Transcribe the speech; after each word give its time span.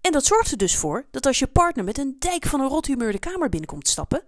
En 0.00 0.12
dat 0.12 0.24
zorgt 0.24 0.50
er 0.50 0.56
dus 0.56 0.76
voor 0.76 1.06
dat 1.10 1.26
als 1.26 1.38
je 1.38 1.46
partner 1.46 1.84
met 1.84 1.98
een 1.98 2.16
dijk 2.18 2.46
van 2.46 2.60
een 2.60 2.68
rothumeur 2.68 3.12
de 3.12 3.18
kamer 3.18 3.48
binnenkomt 3.48 3.88
stappen, 3.88 4.24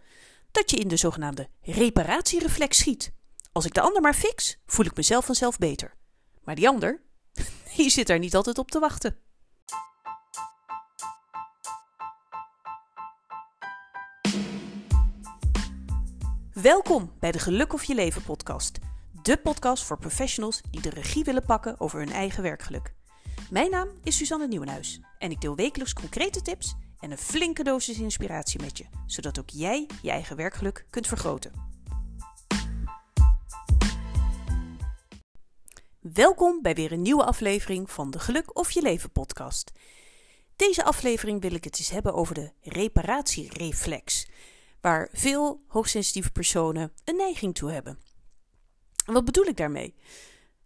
dat 0.50 0.70
je 0.70 0.76
in 0.76 0.88
de 0.88 0.96
zogenaamde 0.96 1.48
reparatiereflex 1.62 2.78
schiet. 2.78 3.12
Als 3.52 3.64
ik 3.64 3.74
de 3.74 3.80
ander 3.80 4.02
maar 4.02 4.14
fix, 4.14 4.58
voel 4.66 4.86
ik 4.86 4.96
mezelf 4.96 5.24
vanzelf 5.24 5.58
beter. 5.58 5.94
Maar 6.42 6.54
die 6.54 6.68
ander, 6.68 7.00
die 7.76 7.90
zit 7.90 8.06
daar 8.06 8.18
niet 8.18 8.34
altijd 8.34 8.58
op 8.58 8.70
te 8.70 8.78
wachten. 8.78 9.18
Welkom 16.52 17.12
bij 17.18 17.32
de 17.32 17.38
Geluk 17.38 17.72
of 17.72 17.84
Je 17.84 17.94
Leven 17.94 18.22
podcast. 18.22 18.78
De 19.22 19.36
podcast 19.36 19.84
voor 19.84 19.98
professionals 19.98 20.60
die 20.70 20.80
de 20.80 20.90
regie 20.90 21.24
willen 21.24 21.44
pakken 21.44 21.80
over 21.80 21.98
hun 21.98 22.12
eigen 22.12 22.42
werkgeluk. 22.42 22.94
Mijn 23.50 23.70
naam 23.70 23.88
is 24.02 24.16
Suzanne 24.16 24.48
Nieuwenhuis 24.48 25.00
en 25.18 25.30
ik 25.30 25.40
deel 25.40 25.54
wekelijks 25.54 25.92
concrete 25.92 26.42
tips 26.42 26.74
en 27.00 27.10
een 27.10 27.18
flinke 27.18 27.62
dosis 27.62 27.98
inspiratie 27.98 28.60
met 28.60 28.78
je, 28.78 28.84
zodat 29.06 29.38
ook 29.38 29.50
jij 29.50 29.88
je 30.02 30.10
eigen 30.10 30.36
werkgeluk 30.36 30.86
kunt 30.90 31.06
vergroten. 31.06 31.52
Welkom 36.00 36.62
bij 36.62 36.74
weer 36.74 36.92
een 36.92 37.02
nieuwe 37.02 37.24
aflevering 37.24 37.90
van 37.90 38.10
de 38.10 38.18
Geluk 38.18 38.56
of 38.56 38.70
Je 38.70 38.82
Leven 38.82 39.10
podcast. 39.10 39.72
Deze 40.56 40.84
aflevering 40.84 41.40
wil 41.40 41.54
ik 41.54 41.64
het 41.64 41.78
eens 41.78 41.90
hebben 41.90 42.14
over 42.14 42.34
de 42.34 42.52
reparatiereflex, 42.60 44.28
waar 44.80 45.08
veel 45.12 45.64
hoogsensitieve 45.66 46.30
personen 46.30 46.92
een 47.04 47.16
neiging 47.16 47.54
toe 47.54 47.70
hebben. 47.70 47.98
En 49.06 49.12
wat 49.12 49.24
bedoel 49.24 49.44
ik 49.44 49.56
daarmee? 49.56 49.94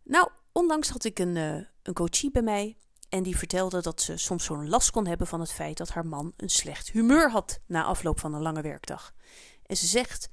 Nou, 0.02 0.28
onlangs 0.52 0.88
had 0.88 1.04
ik 1.04 1.18
een, 1.18 1.36
uh, 1.36 1.60
een 1.84 1.94
coachie 1.94 2.30
bij 2.30 2.42
mij 2.42 2.76
en 3.08 3.22
die 3.22 3.36
vertelde 3.36 3.82
dat 3.82 4.00
ze 4.00 4.16
soms 4.16 4.44
zo'n 4.44 4.68
last 4.68 4.90
kon 4.90 5.06
hebben 5.06 5.26
van 5.26 5.40
het 5.40 5.52
feit 5.52 5.76
dat 5.76 5.88
haar 5.88 6.06
man 6.06 6.32
een 6.36 6.48
slecht 6.48 6.90
humeur 6.90 7.30
had 7.30 7.60
na 7.66 7.84
afloop 7.84 8.20
van 8.20 8.34
een 8.34 8.42
lange 8.42 8.62
werkdag. 8.62 9.14
En 9.66 9.76
ze 9.76 9.86
zegt: 9.86 10.28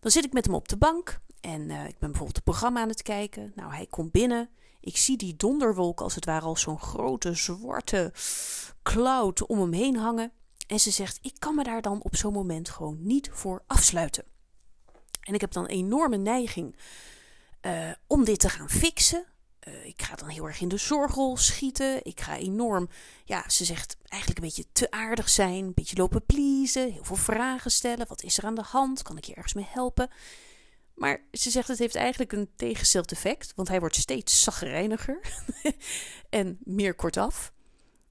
Dan 0.00 0.10
zit 0.10 0.24
ik 0.24 0.32
met 0.32 0.44
hem 0.44 0.54
op 0.54 0.68
de 0.68 0.76
bank 0.76 1.20
en 1.40 1.60
uh, 1.60 1.84
ik 1.84 1.98
ben 1.98 2.08
bijvoorbeeld 2.08 2.36
het 2.36 2.44
programma 2.44 2.80
aan 2.80 2.88
het 2.88 3.02
kijken. 3.02 3.52
Nou, 3.54 3.72
hij 3.74 3.86
komt 3.86 4.12
binnen. 4.12 4.50
Ik 4.80 4.96
zie 4.96 5.16
die 5.16 5.36
donderwolk 5.36 6.00
als 6.00 6.14
het 6.14 6.24
ware 6.24 6.46
als 6.46 6.60
zo'n 6.60 6.80
grote 6.80 7.34
zwarte 7.34 8.12
cloud 8.82 9.46
om 9.46 9.60
hem 9.60 9.72
heen 9.72 9.96
hangen. 9.96 10.32
En 10.66 10.80
ze 10.80 10.90
zegt: 10.90 11.18
Ik 11.22 11.34
kan 11.38 11.54
me 11.54 11.64
daar 11.64 11.82
dan 11.82 12.02
op 12.02 12.16
zo'n 12.16 12.32
moment 12.32 12.68
gewoon 12.68 12.98
niet 13.00 13.30
voor 13.32 13.62
afsluiten. 13.66 14.24
En 15.20 15.34
ik 15.34 15.40
heb 15.40 15.52
dan 15.52 15.66
enorme 15.66 16.16
neiging 16.16 16.76
uh, 17.62 17.90
om 18.06 18.24
dit 18.24 18.38
te 18.38 18.48
gaan 18.48 18.70
fixen. 18.70 19.24
Uh, 19.68 19.84
ik 19.84 20.02
ga 20.02 20.14
dan 20.14 20.28
heel 20.28 20.46
erg 20.46 20.60
in 20.60 20.68
de 20.68 20.76
zorgrol 20.76 21.36
schieten. 21.36 22.04
Ik 22.04 22.20
ga 22.20 22.36
enorm, 22.36 22.88
ja, 23.24 23.48
ze 23.48 23.64
zegt 23.64 23.96
eigenlijk 24.08 24.42
een 24.42 24.46
beetje 24.48 24.72
te 24.72 24.90
aardig 24.90 25.28
zijn. 25.28 25.64
Een 25.64 25.74
beetje 25.74 25.96
lopen 25.96 26.26
pleasen. 26.26 26.92
Heel 26.92 27.04
veel 27.04 27.16
vragen 27.16 27.70
stellen. 27.70 28.06
Wat 28.08 28.22
is 28.22 28.38
er 28.38 28.44
aan 28.44 28.54
de 28.54 28.62
hand? 28.62 29.02
Kan 29.02 29.16
ik 29.16 29.24
je 29.24 29.34
ergens 29.34 29.54
mee 29.54 29.66
helpen? 29.68 30.10
Maar 30.94 31.24
ze 31.32 31.50
zegt 31.50 31.68
het 31.68 31.78
heeft 31.78 31.94
eigenlijk 31.94 32.32
een 32.32 32.50
tegengesteld 32.56 33.12
effect. 33.12 33.52
Want 33.54 33.68
hij 33.68 33.80
wordt 33.80 33.96
steeds 33.96 34.42
zagrijniger. 34.42 35.20
en 36.30 36.58
meer 36.64 36.94
kortaf. 36.94 37.52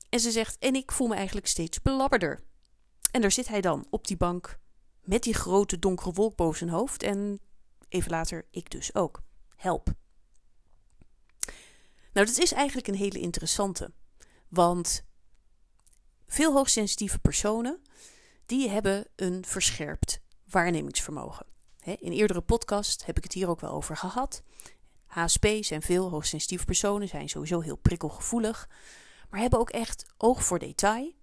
En 0.10 0.20
ze 0.20 0.32
zegt, 0.32 0.58
en 0.60 0.76
ik 0.76 0.92
voel 0.92 1.08
me 1.08 1.16
eigenlijk 1.16 1.48
steeds 1.48 1.82
belabberder. 1.82 2.44
En 3.12 3.22
daar 3.22 3.32
zit 3.32 3.48
hij 3.48 3.62
dan 3.62 3.88
op 3.90 4.08
die 4.08 4.18
bank. 4.18 4.60
Met 5.02 5.24
die 5.24 5.34
grote 5.34 5.80
donkere 5.80 6.12
wolk 6.12 6.36
boven 6.36 6.58
zijn 6.58 6.70
hoofd. 6.70 7.04
En 7.04 7.40
even 7.90 8.12
later, 8.12 8.46
ik 8.52 8.70
dus 8.70 8.96
ook. 8.96 9.22
Help. 9.56 9.94
Nou, 12.14 12.28
dat 12.28 12.38
is 12.38 12.52
eigenlijk 12.52 12.88
een 12.88 12.96
hele 12.96 13.20
interessante. 13.20 13.92
Want 14.48 15.06
veel 16.26 16.54
hoogsensitieve 16.54 17.20
personen, 17.20 17.82
die 18.46 18.70
hebben 18.70 19.08
een 19.16 19.46
verscherpt 19.46 20.22
waarnemingsvermogen. 20.46 21.46
In 21.84 22.12
eerdere 22.12 22.42
podcast 22.42 23.06
heb 23.06 23.18
ik 23.18 23.24
het 23.24 23.34
hier 23.34 23.50
ook 23.50 23.60
wel 23.60 23.72
over 23.72 23.98
gehad. 23.98 24.44
HSP 25.06 25.48
zijn 25.60 25.82
veel 25.82 26.10
hoogsensitieve 26.10 26.66
personen, 26.66 27.08
zijn 27.08 27.30
sowieso 27.30 27.60
heel 27.60 27.76
prikkelgevoelig, 27.76 28.70
maar 29.30 29.40
hebben 29.40 29.60
ook 29.60 29.70
echt 29.70 30.06
oog 30.18 30.44
voor 30.44 30.60
detail, 30.60 31.14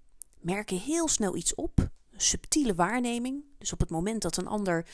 merken 0.41 0.78
heel 0.78 1.09
snel 1.09 1.37
iets 1.37 1.54
op, 1.54 1.88
subtiele 2.16 2.75
waarneming. 2.75 3.44
Dus 3.59 3.72
op 3.72 3.81
het 3.81 3.91
moment 3.91 4.22
dat 4.22 4.37
een 4.37 4.47
ander 4.47 4.87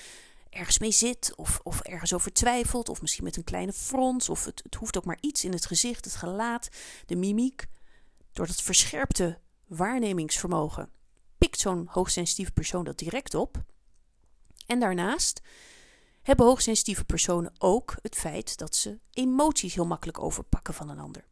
ergens 0.50 0.78
mee 0.78 0.90
zit, 0.90 1.32
of, 1.36 1.60
of 1.62 1.80
ergens 1.80 2.12
over 2.12 2.32
twijfelt, 2.32 2.88
of 2.88 3.00
misschien 3.00 3.24
met 3.24 3.36
een 3.36 3.44
kleine 3.44 3.72
frons, 3.72 4.28
of 4.28 4.44
het, 4.44 4.62
het 4.62 4.74
hoeft 4.74 4.96
ook 4.96 5.04
maar 5.04 5.18
iets 5.20 5.44
in 5.44 5.52
het 5.52 5.66
gezicht, 5.66 6.04
het 6.04 6.14
gelaat, 6.14 6.68
de 7.06 7.16
mimiek. 7.16 7.66
Door 8.32 8.46
dat 8.46 8.62
verscherpte 8.62 9.38
waarnemingsvermogen 9.66 10.90
pikt 11.38 11.60
zo'n 11.60 11.86
hoogsensitieve 11.90 12.52
persoon 12.52 12.84
dat 12.84 12.98
direct 12.98 13.34
op. 13.34 13.64
En 14.66 14.80
daarnaast 14.80 15.40
hebben 16.22 16.46
hoogsensitieve 16.46 17.04
personen 17.04 17.52
ook 17.58 17.96
het 18.02 18.14
feit 18.14 18.58
dat 18.58 18.76
ze 18.76 18.98
emoties 19.10 19.74
heel 19.74 19.86
makkelijk 19.86 20.18
overpakken 20.18 20.74
van 20.74 20.88
een 20.88 20.98
ander. 20.98 21.24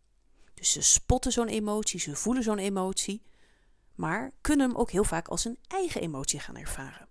Dus 0.54 0.72
ze 0.72 0.82
spotten 0.82 1.32
zo'n 1.32 1.48
emotie, 1.48 2.00
ze 2.00 2.16
voelen 2.16 2.42
zo'n 2.42 2.58
emotie, 2.58 3.22
maar 3.94 4.32
kunnen 4.40 4.68
hem 4.68 4.78
ook 4.78 4.90
heel 4.90 5.04
vaak 5.04 5.28
als 5.28 5.44
een 5.44 5.58
eigen 5.66 6.00
emotie 6.00 6.40
gaan 6.40 6.56
ervaren. 6.56 7.08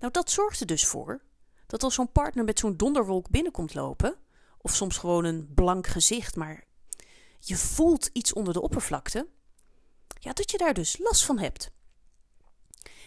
Nou, 0.00 0.12
dat 0.12 0.30
zorgt 0.30 0.60
er 0.60 0.66
dus 0.66 0.86
voor 0.86 1.22
dat 1.66 1.82
als 1.82 1.94
zo'n 1.94 2.12
partner 2.12 2.44
met 2.44 2.58
zo'n 2.58 2.76
donderwolk 2.76 3.30
binnenkomt 3.30 3.74
lopen, 3.74 4.16
of 4.58 4.74
soms 4.74 4.96
gewoon 4.96 5.24
een 5.24 5.54
blank 5.54 5.86
gezicht, 5.86 6.36
maar 6.36 6.64
je 7.38 7.56
voelt 7.56 8.10
iets 8.12 8.32
onder 8.32 8.52
de 8.52 8.60
oppervlakte, 8.60 9.28
ja, 10.18 10.32
dat 10.32 10.50
je 10.50 10.58
daar 10.58 10.74
dus 10.74 10.98
last 10.98 11.24
van 11.24 11.38
hebt. 11.38 11.70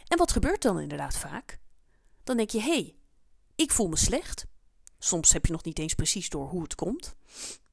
En 0.07 0.17
wat 0.17 0.31
gebeurt 0.31 0.61
dan 0.61 0.79
inderdaad 0.79 1.17
vaak? 1.17 1.59
Dan 2.23 2.37
denk 2.37 2.49
je, 2.49 2.59
hé, 2.59 2.71
hey, 2.71 2.95
ik 3.55 3.71
voel 3.71 3.87
me 3.87 3.97
slecht. 3.97 4.45
Soms 4.99 5.33
heb 5.33 5.45
je 5.45 5.51
nog 5.51 5.63
niet 5.63 5.79
eens 5.79 5.93
precies 5.93 6.29
door 6.29 6.47
hoe 6.47 6.63
het 6.63 6.75
komt. 6.75 7.15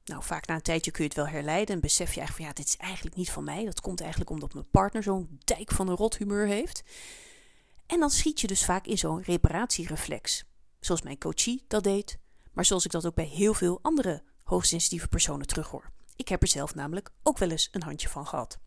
Nou, 0.05 0.23
vaak 0.23 0.47
na 0.47 0.55
een 0.55 0.63
tijdje 0.63 0.91
kun 0.91 1.03
je 1.03 1.09
het 1.09 1.19
wel 1.19 1.29
herleiden 1.29 1.75
en 1.75 1.81
besef 1.81 2.13
je 2.15 2.21
eigenlijk 2.21 2.37
van 2.37 2.45
ja, 2.45 2.53
dit 2.53 2.67
is 2.67 2.77
eigenlijk 2.77 3.17
niet 3.17 3.31
van 3.31 3.45
mij. 3.45 3.65
Dat 3.65 3.81
komt 3.81 4.01
eigenlijk 4.01 4.31
omdat 4.31 4.55
mijn 4.55 4.71
partner 4.71 5.03
zo'n 5.03 5.41
dijk 5.45 5.71
van 5.71 5.89
een 5.89 5.97
rothumeur 5.97 6.47
heeft. 6.47 6.83
En 7.91 8.01
dan 8.01 8.11
schiet 8.11 8.41
je 8.41 8.47
dus 8.47 8.65
vaak 8.65 8.87
in 8.87 8.99
zo'n 8.99 9.23
reparatiereflex. 9.23 10.45
Zoals 10.81 11.03
mijn 11.03 11.19
coachie 11.19 11.65
dat 11.69 11.85
deed, 11.85 12.19
maar 12.53 12.65
zoals 12.65 12.85
ik 12.85 12.91
dat 12.91 13.07
ook 13.07 13.15
bij 13.15 13.25
heel 13.25 13.55
veel 13.55 13.79
andere 13.83 14.23
hoogsensitieve 14.43 15.09
personen 15.09 15.47
terughoor. 15.47 15.91
Ik 16.17 16.29
heb 16.29 16.43
er 16.43 16.49
zelf 16.49 16.75
namelijk 16.75 17.11
ook 17.23 17.39
wel 17.39 17.51
eens 17.51 17.69
een 17.73 17.83
handje 17.83 18.09
van 18.09 18.27
gehad. 18.27 18.59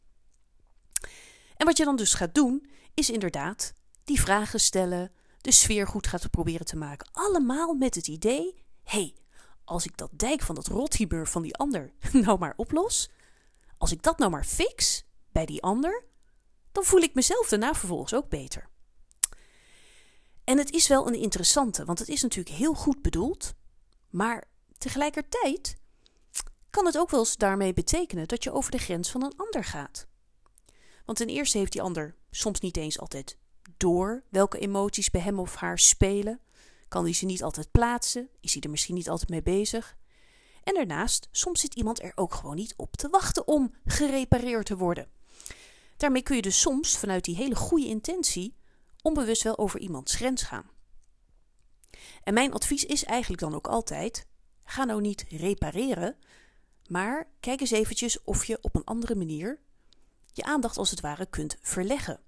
En 1.56 1.66
wat 1.66 1.78
je 1.78 1.84
dan 1.84 1.96
dus 1.96 2.14
gaat 2.14 2.36
doen, 2.36 2.70
is 2.94 3.10
inderdaad 3.10 3.74
die 4.04 4.22
vragen 4.22 4.60
stellen, 4.60 5.12
de 5.42 5.52
sfeer 5.52 5.88
goed 5.88 6.08
gaat 6.08 6.30
proberen 6.30 6.66
te 6.66 6.76
maken. 6.76 7.10
Allemaal 7.12 7.74
met 7.74 7.96
het 7.96 8.08
idee: 8.08 8.64
hé, 8.84 8.98
hey, 9.00 9.16
als 9.64 9.86
ik 9.86 9.98
dat 9.98 10.10
dijk 10.12 10.42
van 10.42 10.56
dat 10.56 10.68
rothibeur 10.68 11.28
van 11.28 11.42
die 11.42 11.56
ander 11.56 11.94
nou 12.24 12.40
maar 12.40 12.54
oplos, 12.56 13.10
als 13.78 13.92
ik 13.92 14.04
dat 14.04 14.18
nou 14.18 14.32
maar 14.32 14.46
fix 14.46 15.06
bij 15.32 15.46
die 15.46 15.62
ander, 15.62 16.06
dan 16.72 16.84
voel 16.84 17.02
ik 17.02 17.14
mezelf 17.14 17.48
daarna 17.50 17.74
vervolgens 17.74 18.14
ook 18.14 18.30
beter. 18.30 18.72
En 20.44 20.58
het 20.58 20.72
is 20.72 20.88
wel 20.88 21.08
een 21.08 21.20
interessante, 21.20 21.86
want 21.86 22.00
het 22.00 22.10
is 22.10 22.22
natuurlijk 22.22 22.56
heel 22.56 22.74
goed 22.74 23.02
bedoeld, 23.02 23.54
maar 24.10 24.44
tegelijkertijd 24.78 25.78
kan 26.70 26.86
het 26.86 26.98
ook 26.98 27.10
wel 27.10 27.20
eens 27.20 27.38
daarmee 27.38 27.74
betekenen 27.74 28.28
dat 28.28 28.44
je 28.44 28.52
over 28.52 28.72
de 28.72 28.78
grens 28.78 29.12
van 29.12 29.24
een 29.24 29.36
ander 29.38 29.64
gaat. 29.64 30.08
Want 31.06 31.18
ten 31.18 31.28
eerste 31.28 31.58
heeft 31.58 31.72
die 31.72 31.82
ander 31.82 32.16
soms 32.32 32.60
niet 32.60 32.78
eens 32.78 33.00
altijd 33.00 33.38
door 33.78 34.24
welke 34.30 34.60
emoties 34.60 35.10
bij 35.10 35.22
hem 35.22 35.40
of 35.40 35.56
haar 35.56 35.80
spelen, 35.80 36.40
kan 36.88 37.04
hij 37.04 37.14
ze 37.14 37.26
niet 37.26 37.44
altijd 37.44 37.72
plaatsen, 37.72 38.30
is 38.40 38.54
hij 38.54 38.62
er 38.62 38.70
misschien 38.70 38.96
niet 38.96 39.10
altijd 39.10 39.30
mee 39.30 39.42
bezig. 39.42 39.98
En 40.64 40.74
daarnaast, 40.74 41.28
soms 41.32 41.60
zit 41.60 41.76
iemand 41.76 42.02
er 42.02 42.12
ook 42.16 42.34
gewoon 42.34 42.56
niet 42.56 42.74
op 42.78 42.96
te 42.96 43.10
wachten 43.10 43.48
om 43.48 43.74
gerepareerd 43.86 44.66
te 44.66 44.78
worden. 44.78 45.08
Daarmee 45.98 46.24
kun 46.24 46.36
je 46.36 46.42
dus 46.42 46.60
soms 46.60 46.98
vanuit 46.98 47.24
die 47.24 47.36
hele 47.36 47.56
goede 47.56 47.88
intentie 47.88 48.56
onbewust 49.04 49.44
wel 49.44 49.58
over 49.58 49.80
iemands 49.80 50.16
grens 50.16 50.44
gaan. 50.44 50.70
En 52.24 52.34
mijn 52.34 52.54
advies 52.54 52.86
is 52.86 53.04
eigenlijk 53.04 53.42
dan 53.42 53.56
ook 53.56 53.68
altijd: 53.68 54.28
ga 54.64 54.84
nou 54.84 55.02
niet 55.02 55.26
repareren, 55.30 56.18
maar 56.88 57.28
kijk 57.40 57.60
eens 57.60 57.72
eventjes 57.72 58.24
of 58.24 58.46
je 58.46 58.58
op 58.62 58.76
een 58.76 58.84
andere 58.84 59.16
manier 59.16 59.60
je 60.34 60.44
aandacht 60.44 60.78
als 60.78 60.90
het 60.90 61.02
ware 61.02 61.26
kunt 61.26 61.58
verleggen. 61.62 62.20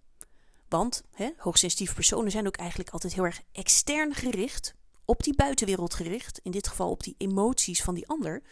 Want 0.69 1.04
hoogsensitieve 1.38 1.94
personen 1.94 2.31
zijn 2.31 2.48
ook 2.48 2.57
eigenlijk 2.57 2.89
altijd 2.89 3.13
heel 3.13 3.24
erg 3.24 3.42
extern 3.51 4.13
gericht, 4.13 4.74
op 5.06 5.24
die 5.24 5.36
buitenwereld 5.36 5.94
gericht, 5.94 6.39
in 6.44 6.51
dit 6.51 6.68
geval 6.68 6.89
op 6.89 7.04
die 7.04 7.16
emoties 7.18 7.83
van 7.83 7.94
die 7.94 8.07
ander. 8.07 8.44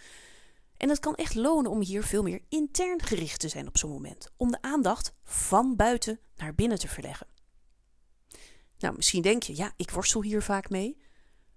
En 0.78 0.90
het 0.90 1.00
kan 1.00 1.16
echt 1.16 1.36
lonen 1.36 1.72
om 1.72 1.82
hier 1.82 2.04
veel 2.04 2.24
meer 2.24 2.42
intern 2.50 3.02
gericht 3.02 3.40
te 3.40 3.48
zijn 3.48 3.68
op 3.68 3.78
zo'n 3.78 3.92
moment, 3.92 4.30
om 4.38 4.52
de 4.52 4.62
aandacht 4.62 5.14
van 5.24 5.76
buiten 5.76 6.20
naar 6.36 6.56
binnen 6.56 6.80
te 6.80 6.88
verleggen. 6.88 7.28
Nou, 8.80 8.96
misschien 8.96 9.22
denk 9.22 9.44
je, 9.44 9.56
ja, 9.56 9.74
ik 9.76 9.92
worstel 9.92 10.22
hier 10.22 10.42
vaak 10.42 10.70
mee. 10.70 11.02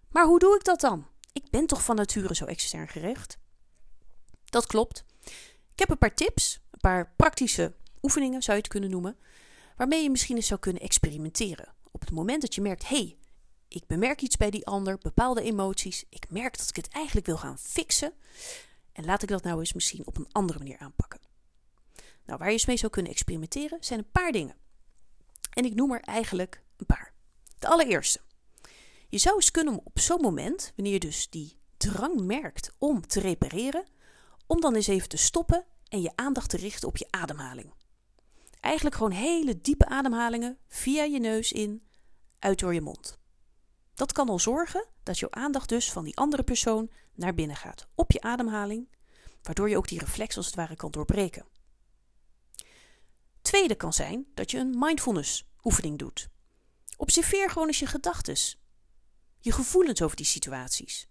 Maar 0.08 0.26
hoe 0.26 0.38
doe 0.38 0.54
ik 0.54 0.64
dat 0.64 0.80
dan? 0.80 1.06
Ik 1.32 1.50
ben 1.50 1.66
toch 1.66 1.84
van 1.84 1.96
nature 1.96 2.34
zo 2.34 2.44
extern 2.44 2.88
gericht? 2.88 3.38
Dat 4.44 4.66
klopt. 4.66 5.04
Ik 5.72 5.78
heb 5.78 5.90
een 5.90 5.98
paar 5.98 6.14
tips, 6.14 6.60
een 6.70 6.80
paar 6.80 7.12
praktische 7.16 7.74
oefeningen 8.02 8.42
zou 8.42 8.56
je 8.56 8.62
het 8.62 8.72
kunnen 8.72 8.90
noemen, 8.90 9.18
waarmee 9.76 10.02
je 10.02 10.10
misschien 10.10 10.36
eens 10.36 10.46
zou 10.46 10.60
kunnen 10.60 10.82
experimenteren. 10.82 11.74
Op 11.90 12.00
het 12.00 12.10
moment 12.10 12.40
dat 12.40 12.54
je 12.54 12.60
merkt, 12.60 12.88
hé, 12.88 12.96
hey, 12.96 13.18
ik 13.68 13.86
bemerk 13.86 14.20
iets 14.20 14.36
bij 14.36 14.50
die 14.50 14.66
ander, 14.66 14.98
bepaalde 14.98 15.42
emoties, 15.42 16.04
ik 16.08 16.30
merk 16.30 16.58
dat 16.58 16.68
ik 16.68 16.76
het 16.76 16.88
eigenlijk 16.88 17.26
wil 17.26 17.36
gaan 17.36 17.58
fixen. 17.58 18.12
En 18.92 19.04
laat 19.04 19.22
ik 19.22 19.28
dat 19.28 19.42
nou 19.42 19.58
eens 19.58 19.72
misschien 19.72 20.06
op 20.06 20.16
een 20.16 20.32
andere 20.32 20.58
manier 20.58 20.78
aanpakken. 20.78 21.20
Nou, 22.24 22.38
waar 22.38 22.46
je 22.48 22.52
eens 22.52 22.66
mee 22.66 22.76
zou 22.76 22.92
kunnen 22.92 23.12
experimenteren 23.12 23.78
zijn 23.80 23.98
een 23.98 24.10
paar 24.10 24.32
dingen. 24.32 24.56
En 25.50 25.64
ik 25.64 25.74
noem 25.74 25.92
er 25.92 26.00
eigenlijk 26.00 26.62
een 26.76 26.86
paar. 26.86 27.12
De 27.58 27.68
allereerste. 27.68 28.20
Je 29.08 29.18
zou 29.18 29.34
eens 29.34 29.50
kunnen 29.50 29.80
op 29.84 29.98
zo'n 29.98 30.20
moment, 30.20 30.72
wanneer 30.76 30.92
je 30.92 31.00
dus 31.00 31.30
die 31.30 31.58
drang 31.76 32.20
merkt 32.20 32.74
om 32.78 33.06
te 33.06 33.20
repareren, 33.20 33.86
om 34.46 34.60
dan 34.60 34.74
eens 34.74 34.86
even 34.86 35.08
te 35.08 35.16
stoppen 35.16 35.64
en 35.88 36.02
je 36.02 36.12
aandacht 36.14 36.50
te 36.50 36.56
richten 36.56 36.88
op 36.88 36.96
je 36.96 37.06
ademhaling. 37.10 37.74
Eigenlijk 38.60 38.96
gewoon 38.96 39.12
hele 39.12 39.60
diepe 39.60 39.86
ademhalingen 39.86 40.58
via 40.68 41.02
je 41.02 41.20
neus 41.20 41.52
in, 41.52 41.86
uit 42.38 42.58
door 42.58 42.74
je 42.74 42.80
mond. 42.80 43.18
Dat 43.94 44.12
kan 44.12 44.28
al 44.28 44.38
zorgen 44.38 44.86
dat 45.02 45.18
jouw 45.18 45.30
aandacht 45.30 45.68
dus 45.68 45.92
van 45.92 46.04
die 46.04 46.16
andere 46.16 46.42
persoon 46.42 46.90
naar 47.14 47.34
binnen 47.34 47.56
gaat 47.56 47.88
op 47.94 48.12
je 48.12 48.20
ademhaling, 48.20 48.88
waardoor 49.42 49.68
je 49.68 49.76
ook 49.76 49.88
die 49.88 49.98
reflex 49.98 50.36
als 50.36 50.46
het 50.46 50.54
ware 50.54 50.76
kan 50.76 50.90
doorbreken. 50.90 51.46
Tweede 53.42 53.74
kan 53.74 53.92
zijn 53.92 54.26
dat 54.34 54.50
je 54.50 54.58
een 54.58 54.74
mindfulness 54.78 55.44
oefening 55.62 55.98
doet. 55.98 56.28
Observeer 56.96 57.50
gewoon 57.50 57.66
eens 57.66 57.78
je 57.78 57.86
gedachten, 57.86 58.36
je 59.40 59.52
gevoelens 59.52 60.02
over 60.02 60.16
die 60.16 60.26
situaties. 60.26 61.08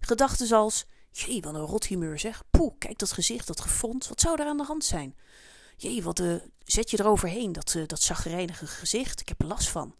Gedachten 0.00 0.56
als, 0.56 0.86
jee, 1.10 1.40
wat 1.40 1.54
een 1.54 1.60
rot 1.60 1.86
humeur 1.86 2.18
zeg. 2.18 2.42
Poeh, 2.50 2.74
kijk 2.78 2.98
dat 2.98 3.12
gezicht, 3.12 3.46
dat 3.46 3.60
gefront. 3.60 4.08
Wat 4.08 4.20
zou 4.20 4.40
er 4.40 4.46
aan 4.46 4.56
de 4.56 4.64
hand 4.64 4.84
zijn? 4.84 5.16
Jee, 5.76 6.02
wat 6.02 6.20
uh, 6.20 6.36
zet 6.64 6.90
je 6.90 7.00
eroverheen, 7.00 7.52
dat, 7.52 7.74
uh, 7.74 7.86
dat 7.86 8.02
zagrijnige 8.02 8.66
gezicht. 8.66 9.20
Ik 9.20 9.28
heb 9.28 9.40
er 9.40 9.46
last 9.46 9.68
van. 9.68 9.94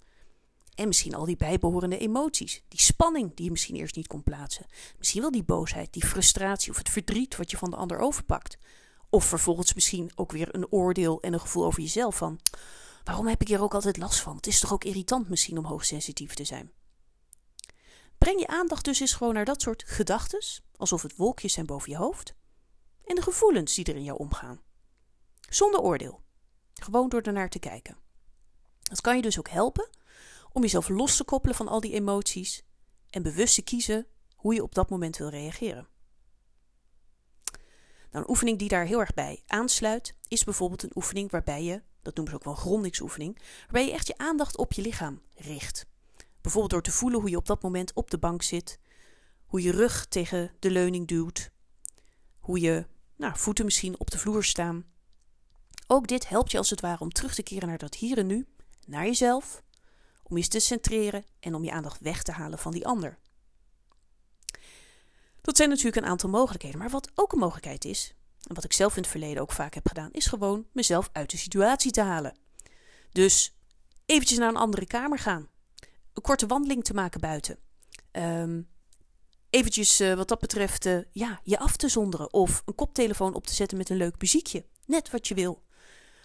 En 0.75 0.87
misschien 0.87 1.15
al 1.15 1.25
die 1.25 1.37
bijbehorende 1.37 1.99
emoties. 1.99 2.63
Die 2.69 2.81
spanning 2.81 3.35
die 3.35 3.45
je 3.45 3.51
misschien 3.51 3.77
eerst 3.77 3.97
niet 3.97 4.07
kon 4.07 4.23
plaatsen. 4.23 4.67
Misschien 4.99 5.21
wel 5.21 5.31
die 5.31 5.43
boosheid, 5.43 5.93
die 5.93 6.07
frustratie 6.07 6.71
of 6.71 6.79
het 6.79 6.89
verdriet 6.89 7.37
wat 7.37 7.51
je 7.51 7.57
van 7.57 7.71
de 7.71 7.77
ander 7.77 7.99
overpakt. 7.99 8.59
Of 9.11 9.25
vervolgens 9.25 9.75
misschien 9.75 10.11
ook 10.15 10.33
weer 10.33 10.55
een 10.55 10.73
oordeel 10.73 11.21
en 11.21 11.33
een 11.33 11.41
gevoel 11.41 11.65
over 11.65 11.83
jezelf 11.83 12.17
van... 12.17 12.41
Waarom 13.09 13.27
heb 13.27 13.41
ik 13.41 13.49
hier 13.49 13.63
ook 13.63 13.75
altijd 13.75 13.97
last 13.97 14.21
van? 14.21 14.37
Het 14.37 14.47
is 14.47 14.61
toch 14.61 14.73
ook 14.73 14.85
irritant 14.85 15.29
misschien 15.29 15.59
om 15.59 15.65
hoogsensitief 15.65 16.35
te 16.35 16.45
zijn? 16.45 16.73
Breng 18.19 18.41
je 18.41 18.47
aandacht 18.47 18.85
dus 18.85 19.01
eens 19.01 19.13
gewoon 19.13 19.35
naar 19.35 19.45
dat 19.45 19.63
soort 19.63 19.85
gedachten, 19.87 20.45
alsof 20.77 21.03
het 21.03 21.17
wolkjes 21.17 21.53
zijn 21.53 21.67
boven 21.67 21.91
je 21.91 21.97
hoofd, 21.97 22.35
en 23.05 23.15
de 23.15 23.23
gevoelens 23.23 23.75
die 23.75 23.85
er 23.85 23.97
in 23.97 24.05
jou 24.05 24.19
omgaan. 24.19 24.61
Zonder 25.49 25.81
oordeel. 25.81 26.23
Gewoon 26.75 27.09
door 27.09 27.21
ernaar 27.21 27.49
te 27.49 27.59
kijken. 27.59 27.97
Dat 28.83 29.01
kan 29.01 29.17
je 29.17 29.23
dus 29.23 29.39
ook 29.39 29.49
helpen 29.49 29.89
om 30.53 30.63
jezelf 30.63 30.89
los 30.89 31.17
te 31.17 31.25
koppelen 31.25 31.57
van 31.57 31.69
al 31.69 31.81
die 31.81 31.93
emoties 31.93 32.63
en 33.11 33.23
bewust 33.23 33.55
te 33.55 33.63
kiezen 33.63 34.07
hoe 34.37 34.55
je 34.55 34.63
op 34.63 34.75
dat 34.75 34.91
moment 34.91 35.17
wil 35.17 35.29
reageren. 35.29 35.89
Nou, 38.11 38.25
een 38.25 38.31
oefening 38.31 38.59
die 38.59 38.69
daar 38.69 38.87
heel 38.87 39.01
erg 39.01 39.15
bij 39.15 39.43
aansluit, 39.47 40.15
is 40.29 40.45
bijvoorbeeld 40.45 40.83
een 40.83 40.97
oefening 40.97 41.31
waarbij 41.31 41.65
je, 41.65 41.83
dat 42.09 42.17
noemen 42.17 42.33
ze 42.33 42.39
ook 42.39 42.57
wel 42.57 42.65
grondingsoefening, 42.65 43.39
waarbij 43.61 43.87
je 43.87 43.93
echt 43.93 44.07
je 44.07 44.19
aandacht 44.19 44.57
op 44.57 44.73
je 44.73 44.83
lichaam 44.83 45.21
richt. 45.35 45.87
Bijvoorbeeld 46.41 46.73
door 46.73 46.83
te 46.83 46.93
voelen 46.93 47.21
hoe 47.21 47.31
je 47.31 47.37
op 47.37 47.47
dat 47.47 47.63
moment 47.63 47.93
op 47.93 48.11
de 48.11 48.19
bank 48.19 48.43
zit, 48.43 48.79
hoe 49.47 49.63
je 49.63 49.71
rug 49.71 50.07
tegen 50.07 50.53
de 50.59 50.71
leuning 50.71 51.07
duwt, 51.07 51.51
hoe 52.39 52.61
je 52.61 52.87
nou, 53.17 53.39
voeten 53.39 53.65
misschien 53.65 54.01
op 54.01 54.11
de 54.11 54.19
vloer 54.19 54.45
staan. 54.45 54.85
Ook 55.87 56.07
dit 56.07 56.29
helpt 56.29 56.51
je 56.51 56.59
als 56.59 56.71
het 56.71 56.81
ware 56.81 57.01
om 57.01 57.13
terug 57.13 57.35
te 57.35 57.43
keren 57.43 57.69
naar 57.69 57.79
dat 57.79 57.95
hier 57.95 58.19
en 58.19 58.27
nu, 58.27 58.47
naar 58.87 59.05
jezelf, 59.05 59.63
om 60.23 60.37
je 60.37 60.49
te 60.49 60.61
centreren 60.61 61.25
en 61.41 61.55
om 61.55 61.65
je 61.65 61.73
aandacht 61.73 62.01
weg 62.01 62.23
te 62.23 62.33
halen 62.33 62.59
van 62.59 62.73
die 62.73 62.87
ander. 62.87 63.19
Dat 65.41 65.57
zijn 65.57 65.69
natuurlijk 65.69 65.97
een 65.97 66.11
aantal 66.11 66.31
mogelijkheden, 66.31 66.79
maar 66.79 66.91
wat 66.91 67.11
ook 67.15 67.33
een 67.33 67.39
mogelijkheid 67.39 67.85
is, 67.85 68.15
en 68.49 68.55
wat 68.55 68.65
ik 68.65 68.73
zelf 68.73 68.97
in 68.97 69.03
het 69.03 69.11
verleden 69.11 69.43
ook 69.43 69.53
vaak 69.53 69.75
heb 69.75 69.89
gedaan, 69.89 70.13
is 70.13 70.27
gewoon 70.27 70.67
mezelf 70.73 71.11
uit 71.13 71.31
de 71.31 71.37
situatie 71.37 71.91
te 71.91 72.01
halen. 72.01 72.39
Dus 73.13 73.57
eventjes 74.07 74.39
naar 74.39 74.49
een 74.49 74.57
andere 74.57 74.87
kamer 74.87 75.19
gaan 75.19 75.49
een 76.19 76.25
korte 76.25 76.47
wandeling 76.47 76.85
te 76.85 76.95
maken 76.95 77.21
buiten. 77.21 77.59
Um, 78.13 78.69
eventjes 79.51 80.01
uh, 80.01 80.15
wat 80.15 80.29
dat 80.29 80.41
betreft 80.41 80.87
uh, 80.87 80.99
ja, 81.11 81.41
je 81.43 81.59
af 81.59 81.77
te 81.77 81.89
zonderen 81.89 82.33
of 82.33 82.63
een 82.65 82.75
koptelefoon 82.75 83.35
op 83.35 83.47
te 83.47 83.55
zetten 83.55 83.79
met 83.79 83.91
een 83.91 83.97
leuk 83.97 84.21
muziekje. 84.21 84.67
Net 84.87 85.11
wat 85.11 85.29
je 85.29 85.35
wil. 85.35 85.63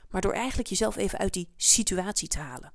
Maar 0.10 0.22
door 0.22 0.34
eigenlijk 0.34 0.70
jezelf 0.70 0.96
even 0.96 1.20
uit 1.20 1.34
die 1.34 1.54
situatie 1.58 2.28
te 2.28 2.40
halen. 2.40 2.74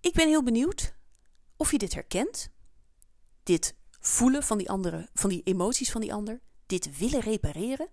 Ik 0.00 0.12
ben 0.12 0.28
heel 0.28 0.42
benieuwd 0.42 0.94
of 1.56 1.70
je 1.70 1.78
dit 1.78 1.94
herkent. 1.94 2.50
Dit 3.42 3.74
voelen 4.00 4.42
van 4.42 4.58
die 4.58 4.70
andere, 4.70 5.08
van 5.14 5.30
die 5.30 5.42
emoties 5.42 5.90
van 5.90 6.00
die 6.00 6.12
ander. 6.12 6.40
Dit 6.70 6.98
willen 6.98 7.20
repareren. 7.20 7.88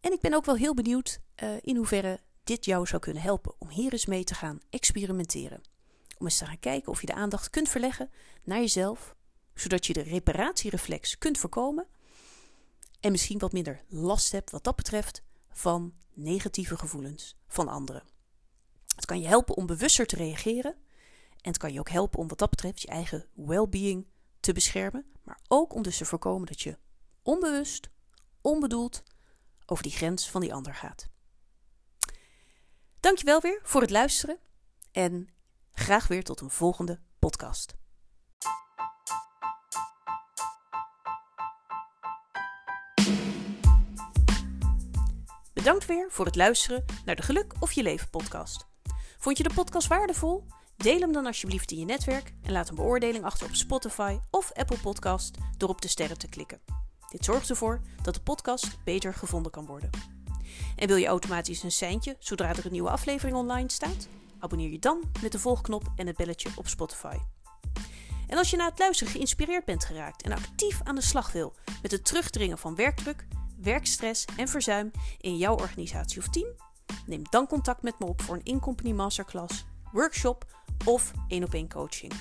En 0.00 0.12
ik 0.12 0.20
ben 0.20 0.34
ook 0.34 0.44
wel 0.44 0.56
heel 0.56 0.74
benieuwd 0.74 1.20
uh, 1.42 1.50
in 1.60 1.76
hoeverre 1.76 2.20
dit 2.44 2.64
jou 2.64 2.86
zou 2.86 3.00
kunnen 3.02 3.22
helpen 3.22 3.54
om 3.58 3.68
hier 3.68 3.92
eens 3.92 4.06
mee 4.06 4.24
te 4.24 4.34
gaan 4.34 4.60
experimenteren. 4.70 5.62
Om 6.18 6.26
eens 6.26 6.38
te 6.38 6.46
gaan 6.46 6.58
kijken 6.58 6.92
of 6.92 7.00
je 7.00 7.06
de 7.06 7.14
aandacht 7.14 7.50
kunt 7.50 7.68
verleggen 7.68 8.10
naar 8.44 8.58
jezelf, 8.58 9.14
zodat 9.54 9.86
je 9.86 9.92
de 9.92 10.02
reparatiereflex 10.02 11.18
kunt 11.18 11.38
voorkomen 11.38 11.86
en 13.00 13.10
misschien 13.10 13.38
wat 13.38 13.52
minder 13.52 13.84
last 13.88 14.32
hebt 14.32 14.50
wat 14.50 14.64
dat 14.64 14.76
betreft 14.76 15.22
van 15.50 15.94
negatieve 16.12 16.76
gevoelens 16.76 17.36
van 17.46 17.68
anderen. 17.68 18.02
Het 18.96 19.06
kan 19.06 19.20
je 19.20 19.26
helpen 19.26 19.56
om 19.56 19.66
bewuster 19.66 20.06
te 20.06 20.16
reageren 20.16 20.74
en 21.40 21.50
het 21.50 21.58
kan 21.58 21.72
je 21.72 21.78
ook 21.78 21.90
helpen 21.90 22.18
om 22.18 22.28
wat 22.28 22.38
dat 22.38 22.50
betreft 22.50 22.82
je 22.82 22.88
eigen 22.88 23.26
well-being 23.34 24.06
te 24.40 24.52
beschermen, 24.52 25.06
maar 25.22 25.40
ook 25.48 25.74
om 25.74 25.82
dus 25.82 25.96
te 25.96 26.04
voorkomen 26.04 26.46
dat 26.46 26.60
je 26.60 26.76
onbewust, 27.24 27.90
onbedoeld 28.40 29.02
over 29.66 29.82
die 29.82 29.92
grens 29.92 30.30
van 30.30 30.40
die 30.40 30.54
ander 30.54 30.74
gaat. 30.74 31.08
Dankjewel 33.00 33.40
weer 33.40 33.60
voor 33.62 33.80
het 33.80 33.90
luisteren 33.90 34.38
en 34.92 35.28
graag 35.72 36.06
weer 36.08 36.24
tot 36.24 36.40
een 36.40 36.50
volgende 36.50 37.00
podcast. 37.18 37.74
Bedankt 45.52 45.86
weer 45.86 46.10
voor 46.10 46.24
het 46.24 46.36
luisteren 46.36 46.84
naar 47.04 47.16
de 47.16 47.22
Geluk 47.22 47.54
of 47.58 47.72
Je 47.72 47.82
Leven 47.82 48.10
podcast. 48.10 48.66
Vond 49.18 49.36
je 49.36 49.42
de 49.42 49.54
podcast 49.54 49.86
waardevol? 49.88 50.46
Deel 50.76 51.00
hem 51.00 51.12
dan 51.12 51.26
alsjeblieft 51.26 51.70
in 51.70 51.78
je 51.78 51.84
netwerk 51.84 52.34
en 52.42 52.52
laat 52.52 52.68
een 52.68 52.74
beoordeling 52.74 53.24
achter 53.24 53.46
op 53.46 53.54
Spotify 53.54 54.18
of 54.30 54.52
Apple 54.52 54.78
Podcast 54.78 55.36
door 55.56 55.68
op 55.68 55.80
de 55.80 55.88
sterren 55.88 56.18
te 56.18 56.28
klikken. 56.28 56.83
Dit 57.14 57.24
zorgt 57.24 57.50
ervoor 57.50 57.80
dat 58.02 58.14
de 58.14 58.20
podcast 58.20 58.84
beter 58.84 59.14
gevonden 59.14 59.52
kan 59.52 59.66
worden. 59.66 59.90
En 60.76 60.86
wil 60.86 60.96
je 60.96 61.06
automatisch 61.06 61.62
een 61.62 61.72
seintje 61.72 62.16
zodra 62.18 62.48
er 62.48 62.66
een 62.66 62.72
nieuwe 62.72 62.90
aflevering 62.90 63.36
online 63.36 63.70
staat? 63.70 64.08
Abonneer 64.38 64.70
je 64.70 64.78
dan 64.78 65.02
met 65.22 65.32
de 65.32 65.38
volgknop 65.38 65.92
en 65.96 66.06
het 66.06 66.16
belletje 66.16 66.48
op 66.56 66.68
Spotify. 66.68 67.16
En 68.26 68.38
als 68.38 68.50
je 68.50 68.56
na 68.56 68.68
het 68.68 68.78
luisteren 68.78 69.12
geïnspireerd 69.12 69.64
bent 69.64 69.84
geraakt 69.84 70.22
en 70.22 70.32
actief 70.32 70.80
aan 70.82 70.94
de 70.94 71.00
slag 71.00 71.32
wil 71.32 71.54
met 71.82 71.90
het 71.90 72.04
terugdringen 72.04 72.58
van 72.58 72.74
werkdruk, 72.74 73.26
werkstress 73.56 74.24
en 74.36 74.48
verzuim 74.48 74.90
in 75.20 75.36
jouw 75.36 75.54
organisatie 75.54 76.18
of 76.18 76.28
team, 76.28 76.48
neem 77.06 77.22
dan 77.30 77.46
contact 77.46 77.82
met 77.82 77.98
me 77.98 78.06
op 78.06 78.22
voor 78.22 78.34
een 78.34 78.44
in-company 78.44 78.92
masterclass, 78.92 79.64
workshop 79.92 80.46
of 80.84 81.12
één 81.28 81.44
op 81.44 81.54
één 81.54 81.68
coaching. 81.68 82.12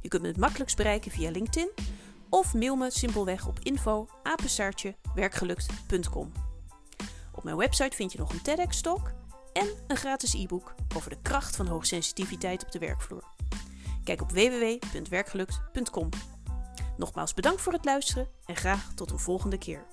Je 0.00 0.08
kunt 0.08 0.22
me 0.22 0.28
het 0.28 0.36
makkelijkst 0.36 0.76
bereiken 0.76 1.10
via 1.10 1.30
LinkedIn 1.30 1.70
of 2.30 2.54
mail 2.54 2.76
me 2.76 2.90
simpelweg 2.90 3.46
op 3.46 3.58
info 3.62 4.08
werkgelukt.com. 5.14 6.32
Op 7.32 7.44
mijn 7.44 7.56
website 7.56 7.96
vind 7.96 8.12
je 8.12 8.18
nog 8.18 8.32
een 8.32 8.42
TEDx-talk 8.42 9.12
en 9.52 9.68
een 9.86 9.96
gratis 9.96 10.34
e-book 10.34 10.74
over 10.96 11.10
de 11.10 11.18
kracht 11.22 11.56
van 11.56 11.66
hoogsensitiviteit 11.66 12.64
op 12.64 12.72
de 12.72 12.78
werkvloer. 12.78 13.24
Kijk 14.04 14.22
op 14.22 14.30
www.werkgelukt.com. 14.30 16.08
Nogmaals 16.96 17.34
bedankt 17.34 17.60
voor 17.60 17.72
het 17.72 17.84
luisteren 17.84 18.28
en 18.44 18.56
graag 18.56 18.94
tot 18.94 19.10
een 19.10 19.18
volgende 19.18 19.58
keer. 19.58 19.86